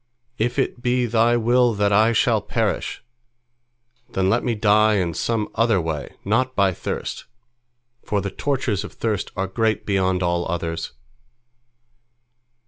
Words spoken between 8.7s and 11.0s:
of thirst are great beyond all others."